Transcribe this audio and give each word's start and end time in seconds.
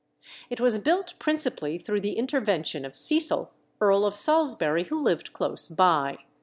It 0.49 0.59
was 0.59 0.79
built 0.79 1.13
principally 1.19 1.77
through 1.77 2.01
the 2.01 2.17
intervention 2.17 2.85
of 2.85 2.95
Cecil, 2.95 3.51
Earl 3.79 4.03
of 4.07 4.15
Salisbury, 4.15 4.85
who 4.85 4.99
lived 4.99 5.31
close 5.31 5.67
by. 5.67 6.17